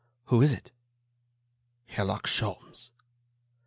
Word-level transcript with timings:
"Who 0.33 0.41
is 0.41 0.51
it?" 0.51 0.71
"Herlock 1.91 2.23
Sholmes." 2.23 2.89